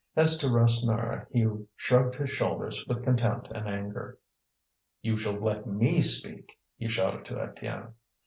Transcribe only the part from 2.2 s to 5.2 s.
shoulders with contempt and anger. "You